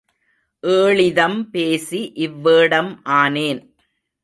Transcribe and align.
ஏளிதம் 0.63 1.49
பேசி 1.51 2.01
இவ்வேடம் 2.17 2.91
ஆனேன். 3.13 3.61